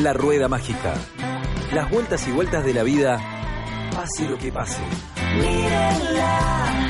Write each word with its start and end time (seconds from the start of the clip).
La 0.00 0.14
rueda 0.14 0.48
mágica. 0.48 0.94
Las 1.74 1.90
vueltas 1.90 2.26
y 2.26 2.32
vueltas 2.32 2.64
de 2.64 2.72
la 2.72 2.82
vida, 2.82 3.20
pase 3.94 4.26
lo 4.26 4.38
que 4.38 4.50
pase. 4.50 4.80
Mírenla, 5.34 6.88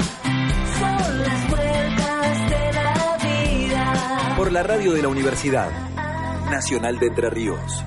son 0.78 1.22
las 1.22 1.50
vueltas 1.50 2.50
de 2.50 2.72
la 2.72 3.18
vida. 3.20 4.34
Por 4.36 4.52
la 4.52 4.62
radio 4.62 4.92
de 4.92 5.02
la 5.02 5.08
Universidad 5.08 5.70
Nacional 6.50 7.00
de 7.00 7.06
Entre 7.08 7.30
Ríos. 7.30 7.84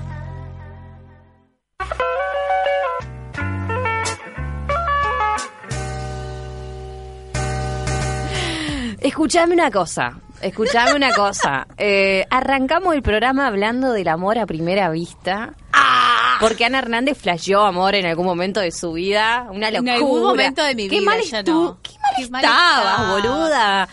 Escuchame 9.00 9.54
una 9.54 9.70
cosa, 9.70 10.20
escuchame 10.40 10.94
una 10.94 11.12
cosa. 11.12 11.66
Eh, 11.76 12.26
arrancamos 12.30 12.94
el 12.94 13.02
programa 13.02 13.46
hablando 13.46 13.92
del 13.92 14.08
amor 14.08 14.38
a 14.38 14.46
primera 14.46 14.90
vista. 14.90 15.54
Porque 16.40 16.64
Ana 16.64 16.78
Hernández 16.78 17.18
flasheó 17.18 17.60
amor 17.66 17.94
en 17.94 18.06
algún 18.06 18.24
momento 18.24 18.60
de 18.60 18.72
su 18.72 18.92
vida. 18.94 19.46
Una 19.50 19.68
En 19.68 19.74
locura. 19.74 19.94
algún 19.94 20.22
momento 20.22 20.62
de 20.64 20.74
mi 20.74 20.88
Qué 20.88 21.00
vida, 21.00 21.10
mal 21.10 21.20
ya 21.22 21.42
no. 21.42 21.78
Qué 21.82 21.90
mal 22.00 22.12
Qué 22.16 22.30
mal 22.30 22.44
estabas, 22.44 22.92
estaba. 22.92 23.12
boluda. 23.12 23.88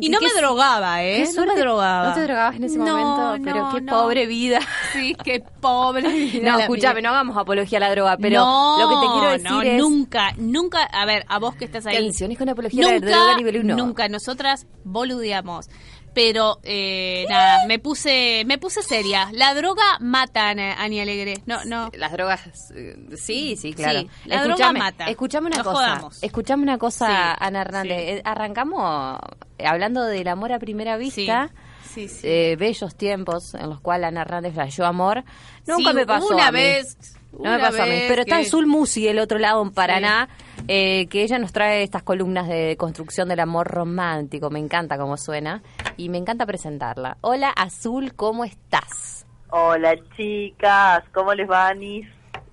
Y 0.00 0.08
no 0.08 0.20
me 0.20 0.28
drogaba, 0.40 1.02
¿eh? 1.02 1.26
No 1.36 1.46
me 1.46 1.56
drogaba. 1.60 2.08
No 2.08 2.14
te 2.14 2.22
drogabas 2.22 2.56
en 2.56 2.64
ese 2.64 2.78
No, 2.78 2.96
momento, 2.96 3.44
pero 3.44 3.62
no, 3.64 3.74
qué 3.74 3.80
no. 3.80 3.92
pobre 3.92 4.26
vida. 4.26 4.60
Sí, 4.92 5.16
qué 5.24 5.42
pobre. 5.60 6.08
vida 6.08 6.52
No, 6.52 6.58
escúchame, 6.60 7.02
no 7.02 7.10
hagamos 7.10 7.36
apología 7.36 7.78
a 7.78 7.80
la 7.80 7.90
droga, 7.90 8.16
pero 8.18 8.40
lo 8.78 8.88
que 8.88 8.94
te 9.06 9.12
quiero 9.12 9.30
decir 9.30 9.50
no, 9.50 9.62
es... 9.62 9.78
nunca, 9.78 10.32
nunca, 10.36 10.82
a 10.84 11.04
ver, 11.06 11.24
a 11.28 11.38
vos 11.38 11.54
que 11.56 11.64
estás 11.64 11.86
ahí. 11.86 11.96
Canciones 11.96 12.36
con 12.38 12.48
apología 12.48 12.82
a 12.86 12.92
la 12.92 12.98
nunca, 12.98 13.10
droga 13.10 13.36
nivel 13.36 13.56
uno. 13.60 13.76
Nunca, 13.76 14.08
nosotras 14.08 14.66
boludeamos. 14.84 15.68
Pero, 16.14 16.58
eh, 16.62 17.24
nada, 17.28 17.66
me 17.66 17.78
puse, 17.78 18.44
me 18.46 18.58
puse 18.58 18.82
seria. 18.82 19.30
La 19.32 19.54
droga 19.54 19.82
mata, 20.00 20.50
Ana- 20.50 20.74
Ani 20.82 21.00
Alegre. 21.00 21.34
No, 21.46 21.64
no. 21.64 21.90
Las 21.96 22.12
drogas, 22.12 22.70
eh, 22.76 22.96
sí, 23.16 23.56
sí, 23.56 23.72
claro. 23.72 24.00
Sí, 24.00 24.10
la 24.26 24.44
droga 24.44 24.72
mata. 24.72 25.06
Escuchame 25.06 25.46
una 25.46 25.58
cosa. 25.64 25.72
jodamos. 25.72 26.22
Escuchame 26.22 26.62
una 26.62 26.76
cosa, 26.78 27.06
Sí, 27.06 27.36
Ana 27.40 27.62
Hernández. 27.62 27.96
sí. 27.98 28.04
Eh, 28.16 28.22
Arrancamos 28.24 29.18
eh, 29.58 29.66
hablando 29.66 30.02
del 30.04 30.28
amor 30.28 30.52
a 30.52 30.58
primera 30.58 30.96
vista. 30.98 31.50
Sí, 31.94 32.08
sí. 32.08 32.20
eh, 32.26 32.56
bellos 32.58 32.94
tiempos 32.94 33.54
en 33.54 33.68
los 33.68 33.80
cuales 33.80 34.08
Ana 34.08 34.22
Hernández 34.22 34.54
flasheó 34.54 34.86
amor. 34.86 35.24
Nunca 35.66 35.92
me 35.92 36.06
pasó. 36.06 36.28
una 36.28 36.48
a 36.48 36.52
mí. 36.52 36.58
vez, 36.58 36.96
No 37.32 37.50
me 37.52 37.58
pasó 37.58 37.82
a 37.82 37.86
mí. 37.86 38.02
Pero 38.08 38.22
está 38.22 38.38
en 38.38 38.46
Sulmusi, 38.46 39.08
el 39.08 39.18
otro 39.18 39.38
lado, 39.38 39.62
en 39.62 39.70
Paraná, 39.72 40.28
eh, 40.68 41.06
que 41.10 41.22
ella 41.22 41.38
nos 41.38 41.52
trae 41.52 41.82
estas 41.82 42.02
columnas 42.02 42.48
de 42.48 42.76
construcción 42.78 43.28
del 43.28 43.40
amor 43.40 43.66
romántico. 43.68 44.48
Me 44.50 44.58
encanta 44.58 44.96
cómo 44.98 45.16
suena 45.18 45.62
y 45.96 46.08
me 46.08 46.18
encanta 46.18 46.46
presentarla. 46.46 47.16
Hola, 47.20 47.50
Azul, 47.50 48.14
¿cómo 48.14 48.44
estás? 48.44 49.26
Hola 49.50 49.94
chicas, 50.16 51.04
¿cómo 51.12 51.34
les 51.34 51.48
va 51.48 51.68
Anis? 51.68 52.06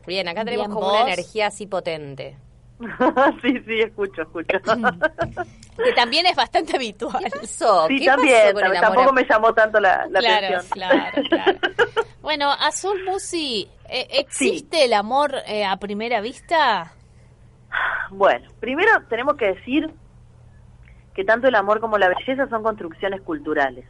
Bien, 0.06 0.28
acá 0.28 0.44
tenemos 0.44 0.68
Bien, 0.68 0.76
como 0.76 0.88
¿vos? 0.88 1.02
una 1.02 1.14
energía 1.14 1.48
así 1.48 1.68
potente. 1.68 2.36
sí, 3.42 3.59
sí, 3.66 3.80
escucho, 3.80 4.22
escucho. 4.24 4.58
Que 5.84 5.94
también 5.94 6.25
es 6.25 6.36
bastante 6.36 6.75
habitual. 6.75 7.24
Eso, 7.41 7.88
sí, 7.88 8.00
¿qué 8.00 8.06
también, 8.06 8.53
pasó 8.53 8.66
con 8.68 8.81
tampoco 8.81 9.13
me 9.13 9.25
llamó 9.25 9.53
tanto 9.53 9.80
la, 9.80 10.06
la 10.09 10.19
claro, 10.19 10.47
atención. 10.47 10.72
claro, 10.72 11.22
claro. 11.30 11.59
Bueno, 12.22 12.52
Azul 12.52 13.02
Musi, 13.06 13.69
eh, 13.88 14.08
¿existe 14.12 14.84
el 14.84 14.92
amor 14.92 15.36
eh, 15.47 15.63
a 15.63 15.78
primera 15.78 16.19
vista? 16.19 16.92
Bueno, 18.12 18.50
primero 18.59 18.92
tenemos 19.08 19.38
que 19.38 19.53
decir 19.53 19.90
que 21.14 21.24
tanto 21.24 21.47
el 21.47 21.56
amor 21.56 21.80
como 21.80 21.97
la 21.97 22.09
belleza 22.09 22.47
son 22.47 22.64
construcciones 22.64 23.22
culturales. 23.22 23.86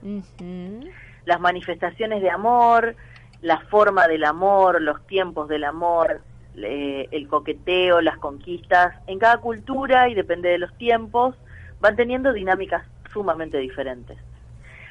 Las 1.26 1.40
manifestaciones 1.40 2.22
de 2.22 2.30
amor, 2.30 2.96
la 3.42 3.60
forma 3.70 4.08
del 4.08 4.24
amor, 4.24 4.82
los 4.82 5.06
tiempos 5.08 5.48
del 5.48 5.64
amor, 5.64 6.22
eh, 6.56 7.08
el 7.12 7.28
coqueteo, 7.28 8.02
las 8.02 8.18
conquistas, 8.18 8.96
en 9.08 9.20
cada 9.20 9.38
cultura 9.38 10.10
y 10.10 10.16
depende 10.16 10.50
de 10.50 10.58
los 10.58 10.74
tiempos, 10.78 11.36
van 11.80 11.96
teniendo 11.96 12.34
dinámicas 12.34 12.84
sumamente 13.14 13.58
diferentes. 13.58 14.18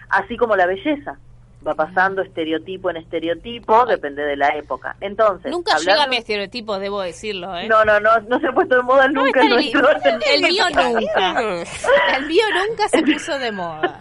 Así 0.09 0.37
como 0.37 0.56
la 0.56 0.67
belleza, 0.67 1.19
va 1.66 1.74
pasando 1.74 2.22
estereotipo 2.22 2.88
en 2.91 2.98
estereotipo, 2.98 3.84
depende 3.86 4.22
de 4.22 4.36
la 4.36 4.48
época. 4.56 4.94
Entonces, 5.00 5.50
Nunca 5.50 5.76
llega 5.78 5.91
a 5.92 5.94
hablando- 5.94 6.10
mi 6.10 6.16
estereotipo, 6.19 6.78
debo 6.78 7.00
decirlo, 7.02 7.56
¿eh? 7.58 7.66
No, 7.69 7.84
no, 7.84 7.98
no, 8.00 8.19
no 8.20 8.38
se 8.38 8.46
ha 8.46 8.52
puesto 8.52 8.76
de 8.76 8.82
moda 8.82 9.08
nunca 9.08 9.41
en 9.41 9.46
el, 9.46 9.52
nuestro... 9.54 9.88
el 10.32 10.42
mío 10.42 10.64
nunca. 10.70 11.41
El 12.16 12.26
mío 12.26 12.44
nunca 12.69 12.88
se 12.88 13.02
puso 13.02 13.38
de 13.38 13.52
moda. 13.52 13.98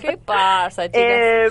¿Qué 0.00 0.16
pasa, 0.18 0.86
chicas? 0.86 1.02
Eh, 1.02 1.48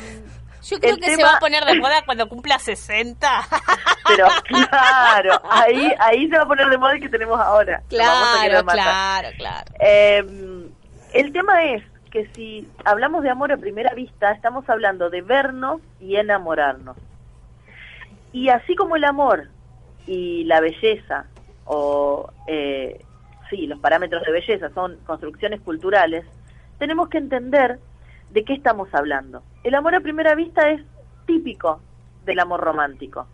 Yo 0.63 0.79
creo 0.79 0.95
el 0.95 0.99
que 0.99 1.15
se 1.15 1.23
va 1.23 1.35
a 1.35 1.39
poner 1.39 1.63
de 1.65 1.79
moda 1.79 2.03
cuando 2.05 2.27
cumpla 2.27 2.59
60. 2.59 3.27
pero 4.07 4.27
claro, 4.43 5.41
ahí 5.49 5.91
ahí 5.99 6.27
se 6.29 6.35
va 6.37 6.43
a 6.43 6.47
poner 6.47 6.67
de 6.69 6.77
moda 6.77 6.93
el 6.93 7.01
que 7.01 7.09
tenemos 7.09 7.39
ahora. 7.39 7.81
Vamos 7.91 8.39
a 8.39 8.45
Claro, 8.47 8.63
matar. 8.65 8.75
claro, 8.83 9.29
claro. 9.37 9.71
Eh, 9.79 10.23
el 11.13 11.31
tema 11.31 11.63
es 11.63 11.83
que 12.15 12.29
si 12.33 12.65
hablamos 12.85 13.23
de 13.23 13.29
amor 13.29 13.51
a 13.51 13.57
primera 13.57 13.93
vista, 13.93 14.31
estamos 14.31 14.69
hablando 14.69 15.09
de 15.09 15.21
vernos 15.21 15.81
y 15.99 16.15
enamorarnos. 16.15 16.95
Y 18.31 18.47
así 18.47 18.73
como 18.73 18.95
el 18.95 19.03
amor 19.03 19.49
y 20.07 20.45
la 20.45 20.61
belleza, 20.61 21.25
o 21.65 22.31
eh, 22.47 23.03
sí, 23.49 23.67
los 23.67 23.79
parámetros 23.79 24.23
de 24.23 24.31
belleza 24.31 24.69
son 24.69 24.95
construcciones 25.05 25.59
culturales, 25.59 26.23
tenemos 26.79 27.09
que 27.09 27.17
entender 27.17 27.79
de 28.29 28.45
qué 28.45 28.53
estamos 28.53 28.87
hablando. 28.93 29.43
El 29.65 29.75
amor 29.75 29.93
a 29.95 29.99
primera 29.99 30.35
vista 30.35 30.69
es 30.69 30.81
típico 31.25 31.81
del 32.23 32.39
amor 32.39 32.61
romántico. 32.61 33.27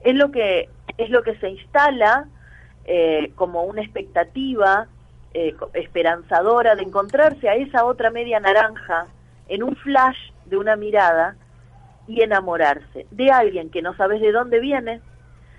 Es 0.00 0.14
lo 0.14 0.30
que, 0.30 0.70
es 0.96 1.10
lo 1.10 1.22
que 1.22 1.36
se 1.36 1.50
instala 1.50 2.26
eh, 2.86 3.32
como 3.34 3.64
una 3.64 3.82
expectativa 3.82 4.88
eh, 5.34 5.54
esperanzadora 5.74 6.74
de 6.74 6.82
encontrarse 6.82 7.48
a 7.48 7.54
esa 7.54 7.84
otra 7.84 8.10
media 8.10 8.40
naranja 8.40 9.06
en 9.48 9.62
un 9.62 9.74
flash 9.76 10.16
de 10.46 10.56
una 10.56 10.76
mirada 10.76 11.36
y 12.06 12.22
enamorarse 12.22 13.06
de 13.10 13.30
alguien 13.30 13.70
que 13.70 13.82
no 13.82 13.94
sabes 13.96 14.20
de 14.20 14.32
dónde 14.32 14.60
viene, 14.60 15.00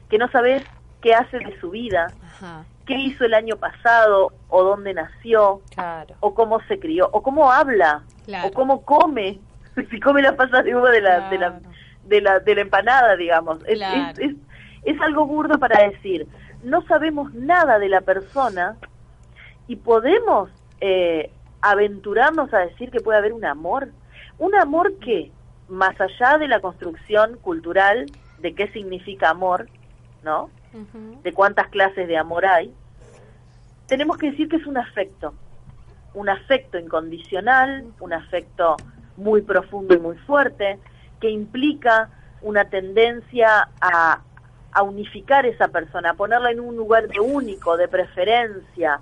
que 0.10 0.18
no 0.18 0.28
sabes 0.30 0.64
qué 1.02 1.14
hace 1.14 1.40
de 1.40 1.60
su 1.60 1.70
vida, 1.72 2.08
Ajá. 2.24 2.66
qué 2.86 2.96
hizo 2.96 3.26
el 3.26 3.34
año 3.34 3.56
pasado 3.58 4.32
o 4.50 4.64
dónde 4.64 4.94
nació 4.94 5.62
Claro. 5.74 6.16
o 6.20 6.34
cómo 6.34 6.60
se 6.68 6.80
crió 6.80 7.10
o 7.12 7.22
cómo 7.24 7.52
habla 7.52 8.04
Claro. 8.26 8.48
o 8.48 8.52
cómo 8.52 8.82
come, 8.84 9.40
si 9.90 10.00
come 10.00 10.22
la 10.22 10.36
pasa 10.36 10.62
de 10.64 10.76
uva 10.76 10.92
de 10.92 11.02
la, 11.02 11.30
de 11.30 11.38
la 11.38 11.60
de 12.06 12.20
la 12.22 12.40
de 12.40 12.56
la 12.56 12.62
empanada, 12.62 13.16
digamos. 13.16 13.60
Es, 13.66 13.80
es, 14.20 14.20
es, 14.20 14.36
es 14.84 15.02
algo 15.02 15.26
burdo 15.26 15.58
para 15.58 15.88
decir, 15.90 16.28
no 16.64 16.82
sabemos 16.84 17.34
nada 17.34 17.80
de 17.80 17.88
la 17.90 18.02
persona 18.02 18.76
y 19.68 19.78
podemos 19.78 20.50
eh, 20.82 21.32
aventurarnos 21.62 22.54
a 22.54 22.60
decir 22.60 22.92
que 22.92 23.00
puede 23.00 23.18
haber 23.18 23.34
un 23.34 23.46
amor. 23.46 23.90
Un 24.38 24.56
amor 24.56 24.96
que, 25.00 25.32
más 25.70 25.96
allá 26.00 26.38
de 26.38 26.48
la 26.48 26.60
construcción 26.60 27.38
cultural 27.38 28.06
de 28.40 28.54
qué 28.54 28.68
significa 28.70 29.30
amor, 29.30 29.68
¿no? 30.24 30.50
De 31.24 31.32
cuántas 31.34 31.68
clases 31.68 32.08
de 32.08 32.18
amor 32.18 32.46
hay, 32.46 32.74
tenemos 33.88 34.18
que 34.18 34.32
decir 34.32 34.50
que 34.50 34.58
es 34.58 34.66
un 34.66 34.78
afecto. 34.78 35.34
Un 36.14 36.30
afecto 36.30 36.78
incondicional, 36.78 37.86
un 38.00 38.12
afecto 38.12 38.76
muy 39.16 39.42
profundo 39.42 39.94
y 39.94 40.00
muy 40.00 40.18
fuerte, 40.18 40.80
que 41.22 41.30
implica 41.30 42.10
una 42.42 42.66
tendencia 42.66 43.70
a, 43.80 44.22
a 44.72 44.84
unificar 44.84 45.46
esa 45.46 45.70
persona, 45.70 46.10
a 46.10 46.14
ponerla 46.16 46.52
en 46.52 46.60
un 46.60 46.76
lugar 46.76 47.08
de 47.08 47.20
único, 47.20 47.78
de 47.78 47.88
preferencia, 47.88 49.00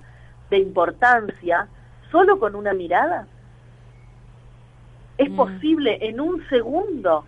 de 0.52 0.58
importancia, 0.58 1.66
solo 2.10 2.38
con 2.38 2.54
una 2.54 2.74
mirada. 2.74 3.26
Es 5.16 5.30
Mm. 5.30 5.36
posible 5.36 5.98
en 6.02 6.20
un 6.20 6.46
segundo 6.48 7.24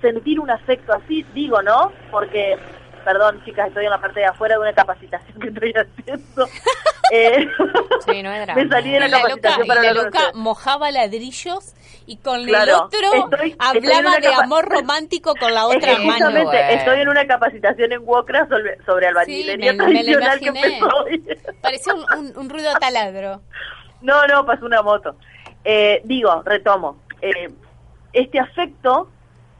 sentir 0.00 0.40
un 0.40 0.50
afecto 0.50 0.92
así, 0.92 1.24
digo, 1.34 1.62
¿no? 1.62 1.92
Porque, 2.10 2.58
perdón, 3.04 3.40
chicas, 3.44 3.68
estoy 3.68 3.84
en 3.84 3.92
la 3.92 4.00
parte 4.00 4.18
de 4.18 4.26
afuera 4.26 4.56
de 4.56 4.60
una 4.60 4.72
capacitación 4.72 5.38
que 5.38 5.48
estoy 5.48 5.72
haciendo. 5.72 6.46
Eh, 7.14 7.46
Sí, 8.06 8.22
no 8.22 8.30
drama. 8.30 8.54
me 8.54 8.68
salí 8.68 8.90
de 8.90 9.00
la 9.00 9.08
la 9.08 9.18
loca, 9.18 9.28
capacitación 9.28 9.64
y 9.64 9.68
para 9.68 9.82
la 9.82 9.94
con 9.94 10.04
loca 10.04 10.30
mojaba 10.34 10.90
ladrillos 10.90 11.74
y 12.06 12.16
con 12.16 12.44
Claro, 12.46 12.64
el 12.72 12.80
otro 13.02 13.12
estoy- 13.36 13.56
hablaba 13.58 14.16
de 14.18 14.28
amor 14.28 14.64
romántico 14.68 15.34
con 15.36 15.52
la 15.54 15.66
otra 15.68 15.92
mano. 15.98 16.04
justamente 16.12 16.44
bueno. 16.44 16.68
estoy 16.70 17.00
en 17.00 17.08
una 17.10 17.26
capacitación 17.26 17.92
en 17.92 18.00
WOCRA 18.06 18.48
sobre, 18.48 18.82
sobre 18.84 19.06
albañilería 19.08 19.72
Sí, 19.72 19.76
me- 19.76 19.84
me 19.86 19.92
tradicional 19.92 20.40
que 20.40 20.46
empezó 20.48 20.86
hoy. 21.04 21.24
Parecía 21.60 21.94
un, 21.94 22.04
un- 22.18 22.36
un 22.38 22.48
ruido 22.50 22.72
taladro. 22.80 23.40
No, 24.00 24.26
no, 24.26 24.44
pasó 24.44 24.66
una 24.66 24.82
moto. 24.82 25.14
Eh, 25.64 26.00
digo, 26.04 26.42
retomo. 26.44 26.96
eh, 27.20 27.50
este 28.12 28.40
afecto 28.40 29.08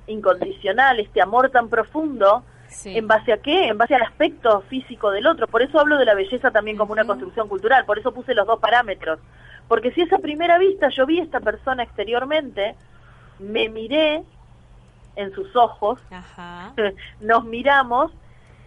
incondicional, 0.08 0.98
este 1.00 1.22
amor 1.22 1.50
tan 1.50 1.68
profundo, 1.68 2.42
Sí. 2.72 2.96
¿en 2.96 3.06
base 3.06 3.32
a 3.32 3.36
qué? 3.38 3.68
En 3.68 3.78
base 3.78 3.94
al 3.94 4.02
aspecto 4.02 4.62
físico 4.62 5.10
del 5.10 5.26
otro. 5.26 5.46
Por 5.46 5.62
eso 5.62 5.78
hablo 5.78 5.96
de 5.98 6.04
la 6.04 6.14
belleza 6.14 6.50
también 6.50 6.76
como 6.76 6.92
una 6.92 7.04
construcción 7.04 7.48
cultural. 7.48 7.84
Por 7.84 7.98
eso 7.98 8.12
puse 8.12 8.34
los 8.34 8.46
dos 8.46 8.58
parámetros. 8.60 9.18
Porque 9.68 9.92
si 9.92 10.02
esa 10.02 10.18
primera 10.18 10.58
vista 10.58 10.88
yo 10.88 11.06
vi 11.06 11.20
a 11.20 11.22
esta 11.24 11.40
persona 11.40 11.82
exteriormente, 11.82 12.74
me 13.38 13.68
miré 13.68 14.22
en 15.16 15.32
sus 15.34 15.54
ojos, 15.56 16.00
Ajá. 16.10 16.72
nos 17.20 17.44
miramos 17.44 18.10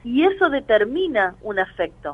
y 0.03 0.23
eso 0.23 0.49
determina 0.49 1.35
un 1.41 1.59
afecto. 1.59 2.13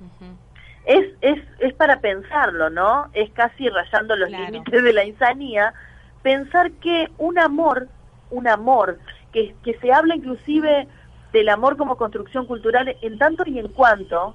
ujú. 0.00 0.36
Es, 0.84 1.06
es, 1.20 1.40
es 1.60 1.74
para 1.74 2.00
pensarlo, 2.00 2.68
¿no? 2.70 3.08
Es 3.12 3.30
casi 3.30 3.68
rayando 3.68 4.16
los 4.16 4.28
Claro. 4.28 4.44
límites 4.46 4.82
de 4.82 4.92
la 4.92 5.04
insanía, 5.04 5.74
pensar 6.22 6.72
que 6.72 7.08
un 7.18 7.38
amor, 7.38 7.86
un 8.30 8.48
amor, 8.48 8.98
que, 9.32 9.54
que 9.62 9.78
se 9.78 9.92
habla 9.92 10.16
inclusive 10.16 10.88
del 11.32 11.48
amor 11.48 11.76
como 11.76 11.96
construcción 11.96 12.46
cultural 12.46 12.96
en 13.00 13.18
tanto 13.18 13.44
y 13.46 13.58
en 13.58 13.68
cuanto 13.68 14.34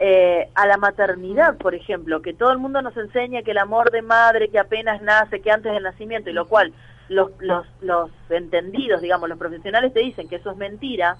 eh, 0.00 0.48
a 0.54 0.66
la 0.66 0.76
maternidad, 0.76 1.56
por 1.56 1.74
ejemplo, 1.74 2.22
que 2.22 2.32
todo 2.32 2.52
el 2.52 2.58
mundo 2.58 2.82
nos 2.82 2.96
enseña 2.96 3.42
que 3.42 3.50
el 3.50 3.58
amor 3.58 3.90
de 3.90 4.02
madre 4.02 4.48
que 4.48 4.58
apenas 4.58 5.02
nace, 5.02 5.40
que 5.40 5.50
antes 5.50 5.72
del 5.72 5.82
nacimiento, 5.82 6.30
y 6.30 6.34
lo 6.34 6.46
cual 6.46 6.72
los, 7.08 7.30
los, 7.40 7.66
los 7.80 8.10
entendidos, 8.28 9.00
digamos, 9.00 9.28
los 9.28 9.38
profesionales 9.38 9.92
te 9.92 10.00
dicen 10.00 10.28
que 10.28 10.36
eso 10.36 10.50
es 10.52 10.56
mentira, 10.56 11.16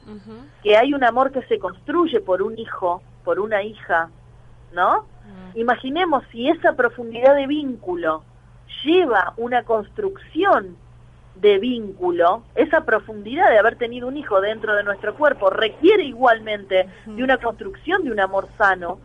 que 0.63 0.77
hay 0.77 0.95
un 0.95 1.03
amor 1.03 1.33
que 1.33 1.43
se 1.43 1.59
construye 1.59 2.21
por 2.21 2.43
un 2.43 2.59
hijo, 2.59 3.03
por 3.25 3.41
una 3.41 3.63
hija, 3.63 4.11
¿no? 4.73 5.07
Imaginemos 5.55 6.25
si 6.31 6.49
esa 6.49 6.75
profundidad 6.75 7.35
de 7.35 7.47
vínculo 7.47 8.23
lleva 8.85 9.33
una 9.37 9.65
construcción 9.65 10.77
de 11.41 11.59
vínculo, 11.59 12.43
esa 12.55 12.85
profundidad 12.85 13.51
de 13.51 13.59
haber 13.59 13.77
tenido 13.77 14.09
un 14.09 14.17
hijo 14.17 14.41
dentro 14.41 14.75
de 14.75 14.83
nuestro 14.83 15.15
cuerpo 15.15 15.51
requiere 15.51 16.05
igualmente 16.05 16.89
de 17.07 17.23
una 17.23 17.39
construcción 17.39 18.05
de 18.05 18.11
un 18.11 18.21
amor 18.21 18.49
sano, 18.59 18.99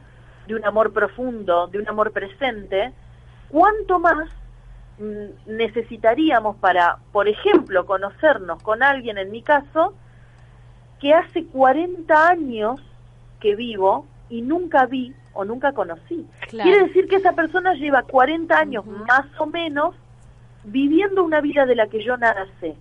de 0.47 0.55
un 0.55 0.65
amor 0.65 0.91
profundo, 0.93 1.67
de 1.67 1.79
un 1.79 1.87
amor 1.87 2.11
presente, 2.11 2.91
¿cuánto 3.49 3.99
más 3.99 4.29
mm, 4.99 5.55
necesitaríamos 5.55 6.55
para, 6.57 6.97
por 7.11 7.27
ejemplo, 7.27 7.85
conocernos 7.85 8.61
con 8.63 8.81
alguien, 8.81 9.17
en 9.17 9.31
mi 9.31 9.41
caso, 9.41 9.93
que 10.99 11.13
hace 11.13 11.45
40 11.45 12.27
años 12.27 12.81
que 13.39 13.55
vivo 13.55 14.07
y 14.29 14.41
nunca 14.41 14.85
vi 14.85 15.13
o 15.33 15.43
nunca 15.45 15.73
conocí. 15.73 16.25
Claro. 16.49 16.69
Quiere 16.69 16.87
decir 16.87 17.07
que 17.07 17.17
esa 17.17 17.33
persona 17.33 17.73
lleva 17.73 18.03
40 18.03 18.57
años 18.57 18.85
más 18.85 19.25
o 19.37 19.45
menos 19.45 19.95
viviendo 20.65 21.23
una 21.23 21.41
vida 21.41 21.65
de 21.65 21.75
la 21.75 21.87
que 21.87 22.03
yo 22.03 22.17
nada 22.17 22.45
sé. 22.59 22.75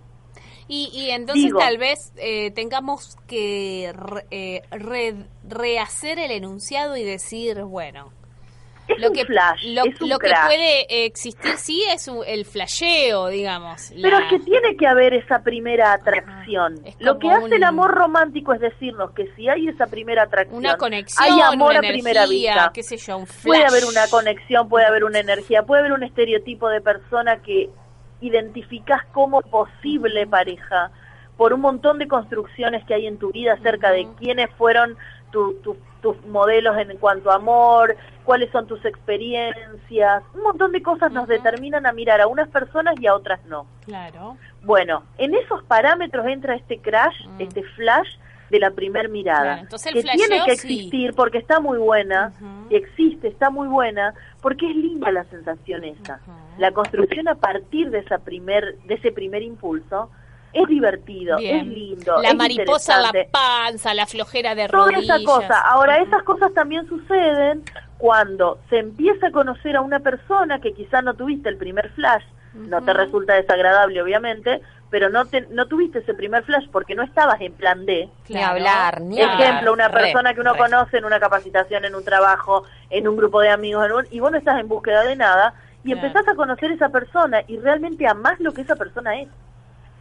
Y, 0.67 0.89
y 0.93 1.09
entonces 1.09 1.45
Digo. 1.45 1.59
tal 1.59 1.77
vez 1.77 2.13
eh, 2.17 2.51
tengamos 2.51 3.17
que 3.27 3.91
re- 3.93 4.25
eh, 4.31 4.61
re- 4.71 5.25
rehacer 5.47 6.19
el 6.19 6.31
enunciado 6.31 6.95
y 6.95 7.03
decir, 7.03 7.61
bueno, 7.63 8.11
Es 8.95 9.01
lo 9.01 9.07
un 9.09 9.13
que, 9.13 9.25
flash, 9.25 9.63
lo, 9.65 9.83
es 9.85 10.01
un 10.01 10.09
lo 10.09 10.19
que 10.19 10.27
crash. 10.27 10.45
puede 10.47 11.05
existir 11.05 11.51
sí 11.57 11.83
es 11.91 12.07
un- 12.07 12.23
el 12.25 12.45
flasheo, 12.45 13.27
digamos. 13.27 13.91
Pero 14.01 14.19
la- 14.19 14.25
es 14.25 14.29
que 14.31 14.39
tiene 14.39 14.75
que 14.77 14.87
haber 14.87 15.13
esa 15.13 15.43
primera 15.43 15.93
atracción. 15.93 16.79
Lo 16.99 17.19
que 17.19 17.29
hace 17.29 17.55
el 17.55 17.63
amor 17.63 17.91
romántico 17.91 18.53
es 18.53 18.59
decirnos 18.61 19.11
que 19.11 19.27
si 19.35 19.49
hay 19.49 19.67
esa 19.67 19.87
primera 19.87 20.23
atracción, 20.23 20.57
una 20.59 20.77
conexión, 20.77 21.23
hay 21.31 21.41
amor 21.41 21.71
una 21.71 21.79
a 21.79 21.91
primera 21.91 22.25
vista. 22.25 22.71
qué 22.73 22.83
sé 22.83 22.97
yo, 22.97 23.17
un 23.17 23.27
flash. 23.27 23.43
Puede 23.45 23.65
haber 23.65 23.85
una 23.85 24.07
conexión, 24.09 24.69
puede 24.69 24.85
haber 24.85 25.03
una 25.03 25.19
energía, 25.19 25.63
puede 25.63 25.81
haber 25.81 25.93
un 25.93 26.03
estereotipo 26.03 26.69
de 26.69 26.81
persona 26.81 27.41
que 27.41 27.69
identificás 28.21 29.03
como 29.11 29.41
posible 29.41 30.25
pareja 30.27 30.91
por 31.37 31.51
un 31.53 31.61
montón 31.61 31.97
de 31.97 32.07
construcciones 32.07 32.85
que 32.85 32.93
hay 32.93 33.07
en 33.07 33.17
tu 33.17 33.31
vida 33.31 33.53
acerca 33.53 33.91
de 33.91 34.07
quiénes 34.19 34.49
fueron 34.57 34.95
tu- 35.33 35.55
tu- 35.63 35.75
tus 36.01 36.15
modelos 36.27 36.77
en 36.77 36.95
cuanto 36.97 37.31
a 37.31 37.35
amor, 37.35 37.95
cuáles 38.23 38.49
son 38.51 38.67
tus 38.67 38.83
experiencias, 38.85 40.23
un 40.33 40.43
montón 40.43 40.71
de 40.71 40.81
cosas 40.81 41.11
nos 41.11 41.27
determinan 41.27 41.85
a 41.85 41.91
mirar 41.91 42.21
a 42.21 42.27
unas 42.27 42.47
personas 42.49 42.95
y 43.01 43.07
a 43.07 43.15
otras 43.15 43.43
no. 43.45 43.65
Claro. 43.85 44.37
Bueno, 44.63 45.03
en 45.17 45.33
esos 45.33 45.63
parámetros 45.63 46.25
entra 46.27 46.55
este 46.55 46.77
crash, 46.79 47.15
este 47.39 47.63
flash 47.63 48.07
de 48.49 48.59
la 48.59 48.71
primer 48.71 49.09
mirada, 49.09 49.39
Mm. 49.39 49.43
Claro, 49.45 49.61
entonces 49.61 49.95
el 49.95 50.03
que 50.03 50.11
tiene 50.11 50.43
que 50.45 50.55
sí. 50.57 50.73
existir 50.73 51.13
porque 51.15 51.39
está 51.39 51.59
muy 51.59 51.79
buena, 51.79 52.31
y 52.69 52.75
existe, 52.75 53.27
está 53.29 53.49
muy 53.49 53.67
buena, 53.67 54.13
porque 54.41 54.69
es 54.69 54.75
linda 54.75 55.11
la 55.11 55.23
sensación 55.25 55.83
esa. 55.83 56.19
La 56.59 56.71
construcción 56.71 57.27
a 57.27 57.35
partir 57.35 57.89
de 57.89 57.99
esa 57.99 58.19
primer, 58.19 58.77
de 58.85 58.93
ese 58.95 59.11
primer 59.11 59.41
impulso 59.41 60.11
es 60.53 60.67
divertido, 60.67 61.37
Bien. 61.37 61.57
es 61.61 61.67
lindo, 61.67 62.21
La 62.21 62.29
es 62.29 62.35
mariposa 62.35 62.99
la 63.01 63.11
panza, 63.31 63.93
la 63.93 64.05
flojera 64.05 64.53
de 64.55 64.67
toda 64.67 64.91
rodillas. 64.91 65.19
esa 65.19 65.25
cosa. 65.25 65.59
Ahora, 65.61 65.97
esas 65.97 66.23
cosas 66.23 66.53
también 66.53 66.87
suceden 66.87 67.63
cuando 67.97 68.59
se 68.69 68.79
empieza 68.79 69.27
a 69.27 69.31
conocer 69.31 69.75
a 69.75 69.81
una 69.81 69.99
persona 69.99 70.59
que 70.59 70.73
quizá 70.73 71.01
no 71.01 71.13
tuviste 71.15 71.49
el 71.49 71.57
primer 71.57 71.89
flash, 71.91 72.23
no 72.53 72.83
te 72.83 72.93
resulta 72.93 73.33
desagradable, 73.33 73.99
obviamente, 74.01 74.61
pero 74.91 75.09
no, 75.09 75.25
te, 75.25 75.41
no 75.49 75.65
tuviste 75.67 75.99
ese 75.99 76.13
primer 76.13 76.43
flash 76.43 76.67
porque 76.71 76.93
no 76.93 77.01
estabas 77.01 77.41
en 77.41 77.53
plan 77.53 77.83
D. 77.87 78.09
Ni 78.29 78.41
hablar, 78.43 79.01
ni 79.01 79.19
hablar. 79.19 79.41
Ejemplo, 79.41 79.73
una 79.73 79.87
Re, 79.87 80.01
persona 80.03 80.35
que 80.35 80.41
uno 80.41 80.53
re. 80.53 80.59
conoce 80.59 80.97
en 80.99 81.05
una 81.05 81.19
capacitación, 81.19 81.83
en 81.85 81.95
un 81.95 82.03
trabajo, 82.05 82.63
en 82.91 83.07
un 83.07 83.15
grupo 83.17 83.41
de 83.41 83.49
amigos, 83.49 83.85
en 83.87 83.91
un- 83.93 84.07
y 84.11 84.19
vos 84.19 84.31
no 84.31 84.37
estás 84.37 84.59
en 84.59 84.67
búsqueda 84.67 85.03
de 85.03 85.15
nada, 85.15 85.55
y 85.83 85.93
Claro. 85.93 86.05
empezás 86.07 86.27
a 86.27 86.35
conocer 86.35 86.69
a 86.69 86.73
esa 86.75 86.89
persona 86.89 87.41
y 87.47 87.57
realmente 87.57 88.05
amás 88.07 88.39
lo 88.39 88.53
que 88.53 88.61
esa 88.61 88.75
persona 88.75 89.19
es. 89.19 89.29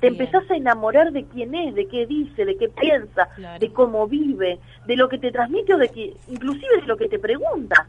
Te 0.03 0.11
Bien. 0.11 0.21
empezás 0.21 0.51
a 0.51 0.57
enamorar 0.57 1.13
de 1.13 1.25
quién 1.27 1.55
es, 1.55 1.77
de 1.77 1.87
qué 1.87 2.07
dice, 2.07 2.45
de 2.45 2.57
qué 2.57 2.69
piensa, 2.69 3.29
Claro. 3.37 3.61
de 3.61 3.73
cómo 3.73 4.09
vive, 4.09 4.59
de 4.85 4.97
lo 4.97 5.09
que 5.09 5.17
te 5.17 5.31
transmite 5.31 5.75
o 5.75 5.79
de 5.79 5.91
que, 5.91 6.13
inclusive 6.27 6.81
de 6.81 6.87
lo 6.89 6.97
que 6.97 7.09
te 7.09 7.21
pregunta. 7.21 7.87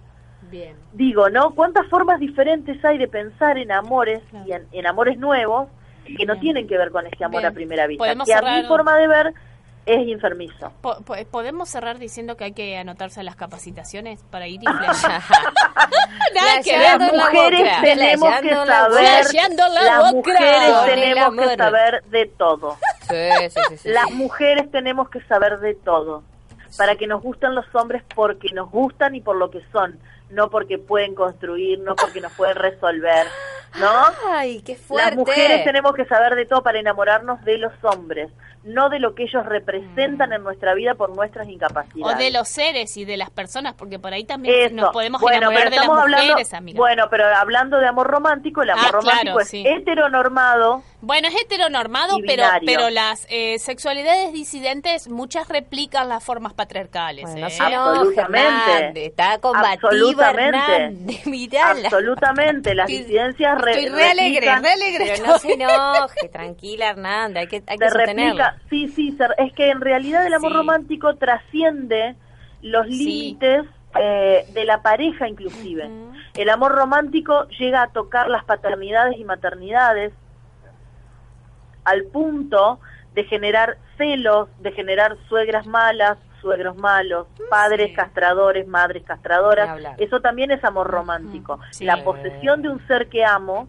Bien. 0.52 0.76
Digo, 0.92 1.32
¿no? 1.32 1.56
¿Cuántas 1.56 1.88
formas 1.88 2.20
diferentes 2.20 2.86
hay 2.86 3.00
de 3.00 3.08
pensar 3.08 3.58
en 3.58 3.72
amores 3.72 4.22
y 4.46 4.52
en, 4.52 4.68
en 4.72 4.86
amores 4.86 5.18
nuevos 5.18 5.70
que 6.06 6.24
no 6.28 6.38
tienen 6.38 6.68
que 6.68 6.78
ver 6.78 6.92
con 6.92 7.08
ese 7.08 7.24
amor 7.24 7.44
a 7.48 7.52
primera 7.52 7.88
vista? 7.88 8.04
Que 8.06 8.12
a 8.34 8.38
cerrar- 8.42 8.62
mi 8.62 8.68
forma 8.68 8.96
de 8.96 9.08
ver 9.08 9.34
es 9.86 10.08
enfermizo. 10.08 10.72
Po- 10.82 10.98
po- 11.04 11.16
¿Podemos 11.32 11.70
cerrar 11.70 12.00
diciendo 12.00 12.38
que 12.38 12.46
hay 12.46 12.54
que 12.54 12.78
anotarse 12.78 13.20
a 13.20 13.24
las 13.24 13.36
capacitaciones 13.36 14.22
para 14.32 14.48
ir 14.48 14.62
influenciando? 14.64 15.26
Nada 16.34 16.62
que 16.64 16.72
Flasheando 16.74 17.06
ver. 17.06 17.14
en 17.14 17.18
la 17.18 17.24
mujeres 17.26 17.82
tenemos 17.82 18.30
que 18.42 18.50
saber, 18.50 18.68
la 19.70 19.82
las 19.84 20.14
mujeres 20.14 20.86
tenemos 20.86 21.36
que 21.48 21.56
saber 21.58 22.04
de 22.06 22.26
todo. 22.28 22.78
Sí, 23.10 23.50
sí, 23.50 23.60
sí, 23.70 23.78
sí. 23.78 23.90
Las 23.90 24.12
mujeres 24.12 24.72
tenemos 24.72 25.10
que 25.10 25.22
saber 25.22 25.60
de 25.60 25.76
todo. 25.76 26.24
Para 26.78 26.96
que 26.96 27.06
nos 27.06 27.22
gusten 27.22 27.54
los 27.54 27.66
hombres 27.76 28.02
porque 28.16 28.50
nos 28.54 28.72
gustan 28.72 29.14
y 29.16 29.22
por 29.22 29.36
lo 29.36 29.52
que 29.52 29.62
son, 29.72 30.00
no 30.32 30.50
porque 30.50 30.80
pueden 30.80 31.14
construir, 31.14 31.80
no 31.80 31.96
porque 31.96 32.20
nos 32.22 32.32
pueden 32.32 32.56
resolver, 32.56 33.28
¿no? 33.80 33.92
Ay, 34.32 34.62
qué 34.62 34.76
fuerte. 34.76 35.10
Las 35.12 35.16
mujeres 35.18 35.64
tenemos 35.64 35.94
que 35.96 36.06
saber 36.06 36.36
de 36.36 36.46
todo 36.46 36.62
para 36.64 36.80
enamorarnos 36.80 37.44
de 37.44 37.58
los 37.58 37.72
hombres, 37.84 38.32
no 38.64 38.90
de 38.90 39.00
lo 39.00 39.14
que 39.16 39.24
ellos 39.24 39.46
representan 39.46 40.32
en 40.32 40.42
nuestra 40.44 40.74
vida 40.74 40.96
por 40.96 41.14
nuestras 41.16 41.48
O 41.48 41.50
incapacidades. 41.50 42.18
de 42.18 42.32
los 42.32 42.48
seres 42.48 42.96
y 42.98 43.04
de 43.06 43.18
las 43.18 43.30
personas, 43.30 43.74
porque 43.74 44.00
por 44.00 44.14
ahí 44.14 44.24
también 44.26 44.68
Eso. 44.68 44.76
nos 44.76 44.92
podemos 44.94 45.20
bueno, 45.22 45.38
enamorar 45.38 45.64
pero 45.70 45.70
de 45.72 45.76
las 45.78 45.88
mujeres, 45.88 46.20
hablando, 46.54 46.58
amiga. 46.58 46.78
Bueno, 46.78 47.08
pero 47.10 47.26
hablando 47.36 47.78
de 47.80 47.88
amor 47.88 48.08
romántico, 48.08 48.62
el 48.62 48.70
amor 48.70 48.86
Ah, 48.88 48.92
romántico 48.92 49.24
claro, 49.24 49.40
es 49.42 49.48
sí. 49.50 49.64
heteronormado, 49.68 50.84
Bueno, 51.02 51.28
es 51.28 51.36
heteronormado, 51.42 52.18
pero, 52.26 52.44
pero 52.66 52.90
las 52.90 53.28
eh, 53.30 53.60
sexualidades 53.60 54.32
disidentes, 54.32 55.10
muchas 55.10 55.50
replican 55.50 56.08
las 56.08 56.24
formas 56.24 56.54
patriarcales. 56.54 57.26
Bueno, 57.30 57.48
¿eh? 57.48 57.58
Absolutamente. 57.60 58.72
Hernández. 58.72 59.06
Está 59.08 59.38
combativa 59.40 59.72
Absolutamente. 59.90 60.76
Hernández. 60.76 61.26
Absolutamente, 61.86 62.74
las 62.76 62.88
disidencias 62.88 63.60
re- 63.66 63.72
Estoy 63.72 63.90
re 63.90 64.10
alegre, 64.12 64.42
re 64.60 64.72
alegre. 64.72 65.06
Pero 65.16 65.26
no 65.28 65.38
se 65.40 65.54
enoje, 65.54 66.30
tranquila 66.30 66.90
Hernández. 66.90 67.42
Hay 67.42 67.48
que, 67.48 67.64
hay 67.68 67.78
que 67.78 67.90
sostenerlo. 67.90 68.44
sí, 68.70 68.88
sí, 68.90 69.18
es 69.38 69.54
que 69.54 69.70
en 69.70 69.82
realidad 69.82 70.26
el 70.26 70.34
amor 70.34 70.52
Sí. 70.52 70.58
romántico 70.58 71.16
trasciende 71.16 72.16
los 72.62 72.86
Sí. 72.88 73.06
límites 73.06 73.66
eh, 74.00 74.46
de 74.54 74.66
la 74.66 74.82
pareja 74.82 75.28
inclusive. 75.28 75.88
El 76.36 76.50
amor 76.50 76.72
romántico 76.74 77.48
llega 77.60 77.84
a 77.84 77.88
tocar 77.92 78.28
las 78.28 78.44
paternidades 78.44 79.18
y 79.20 79.24
maternidades 79.24 80.12
al 81.84 82.04
punto 82.06 82.80
de 83.14 83.24
generar 83.26 83.78
celos, 83.98 84.50
de 84.60 84.72
generar 84.72 85.16
suegras 85.28 85.68
malas, 85.68 86.18
suegros 86.44 86.76
malos, 86.78 87.26
padres 87.50 87.88
Sí. 87.88 87.94
castradores, 87.96 88.68
madres 88.68 89.02
castradoras. 89.04 89.80
Eso 89.98 90.20
también 90.20 90.52
es 90.52 90.64
amor 90.64 90.88
romántico. 90.92 91.60
sí. 91.72 91.86
La 91.86 92.04
posesión 92.04 92.62
de 92.62 92.70
un 92.70 92.86
ser 92.86 93.08
que 93.10 93.24
amo, 93.26 93.68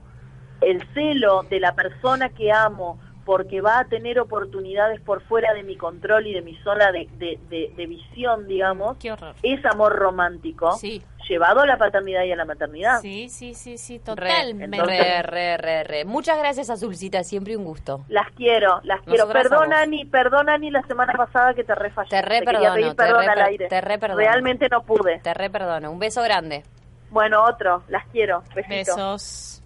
el 0.60 0.86
celo 0.92 1.44
de 1.48 1.60
la 1.60 1.74
persona 1.74 2.28
que 2.28 2.52
amo 2.52 2.98
porque 3.24 3.62
va 3.62 3.78
a 3.78 3.84
tener 3.86 4.20
oportunidades 4.20 5.00
por 5.00 5.22
fuera 5.22 5.54
de 5.54 5.62
mi 5.62 5.76
control 5.78 6.26
y 6.26 6.34
de 6.34 6.42
mi 6.42 6.56
zona 6.56 6.92
de, 6.92 7.08
de- 7.16 7.38
de- 7.48 7.72
de 7.74 7.86
visión, 7.86 8.46
digamos, 8.46 8.98
es 9.42 9.64
amor 9.64 9.94
romántico 9.96 10.72
Sí. 10.72 11.02
Llevado 11.28 11.60
a 11.60 11.66
la 11.66 11.76
paternidad 11.76 12.24
y 12.24 12.32
a 12.32 12.36
la 12.36 12.44
maternidad. 12.44 13.00
Sí, 13.00 13.28
sí, 13.28 13.54
sí, 13.54 13.78
sí, 13.78 13.98
totalmente. 13.98 14.82
re, 14.82 15.22
re, 15.22 15.56
re, 15.56 15.84
re. 15.84 16.04
Muchas 16.04 16.38
gracias, 16.38 16.70
Azulcita. 16.70 17.22
Siempre 17.24 17.56
un 17.56 17.64
gusto. 17.64 18.04
Las 18.08 18.30
quiero, 18.32 18.80
las 18.84 19.02
quiero. 19.02 19.28
Perdona, 19.28 19.86
ni 19.86 20.04
perdona 20.04 20.58
ni 20.58 20.70
la 20.70 20.82
semana 20.82 21.12
pasada 21.14 21.54
que 21.54 21.64
te 21.64 21.74
refallé. 21.74 22.10
Te 22.10 22.22
re 22.22 22.42
perdono, 22.42 22.90
te 22.90 22.94
perdón 22.94 23.24
re 23.24 23.32
al 23.32 23.42
aire. 23.42 23.68
te 23.68 23.80
re 23.80 23.98
perdono. 23.98 24.20
Realmente 24.20 24.68
no 24.70 24.82
pude. 24.82 25.20
Te 25.20 25.34
re 25.34 25.50
perdono. 25.50 25.90
Un 25.90 25.98
beso 25.98 26.22
grande. 26.22 26.62
Bueno, 27.10 27.44
otro, 27.44 27.82
las 27.88 28.06
quiero. 28.08 28.42
Besito. 28.54 28.96
Besos. 28.96 29.62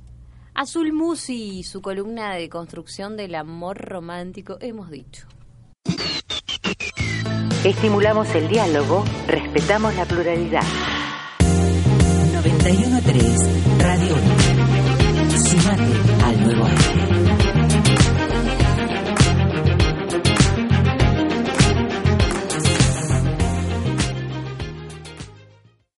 Azul 0.55 0.93
Musi, 0.93 1.63
su 1.63 1.81
columna 1.81 2.35
de 2.35 2.49
construcción 2.49 3.17
del 3.17 3.37
amor 3.37 3.79
romántico, 3.79 4.59
hemos 4.61 4.91
dicho. 4.91 5.29
Estimulamos 7.65 8.35
el 8.35 8.49
diálogo, 8.49 9.05
respetamos 9.27 9.95
la 9.95 10.05
pluralidad. 10.05 10.63
913 12.59 13.49
Radio 13.79 14.15
Sumate 15.37 16.25
al 16.25 16.41
nuevo 16.41 16.78